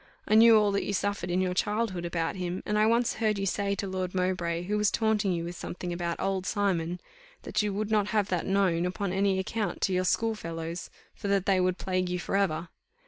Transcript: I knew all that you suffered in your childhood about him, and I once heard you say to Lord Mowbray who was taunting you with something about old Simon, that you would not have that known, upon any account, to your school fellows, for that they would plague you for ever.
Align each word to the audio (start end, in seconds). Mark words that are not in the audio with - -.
I 0.27 0.33
knew 0.33 0.57
all 0.57 0.71
that 0.71 0.83
you 0.83 0.93
suffered 0.93 1.29
in 1.29 1.41
your 1.41 1.53
childhood 1.53 2.05
about 2.05 2.35
him, 2.35 2.63
and 2.65 2.75
I 2.79 2.87
once 2.87 3.13
heard 3.21 3.37
you 3.37 3.45
say 3.45 3.75
to 3.75 3.85
Lord 3.85 4.15
Mowbray 4.15 4.63
who 4.63 4.75
was 4.75 4.89
taunting 4.89 5.31
you 5.31 5.43
with 5.43 5.55
something 5.55 5.93
about 5.93 6.19
old 6.19 6.47
Simon, 6.47 6.99
that 7.43 7.61
you 7.61 7.71
would 7.75 7.91
not 7.91 8.07
have 8.07 8.27
that 8.29 8.47
known, 8.47 8.87
upon 8.87 9.13
any 9.13 9.37
account, 9.37 9.79
to 9.81 9.93
your 9.93 10.03
school 10.05 10.33
fellows, 10.33 10.89
for 11.13 11.27
that 11.27 11.45
they 11.45 11.61
would 11.61 11.77
plague 11.77 12.09
you 12.09 12.17
for 12.17 12.35
ever. 12.35 12.69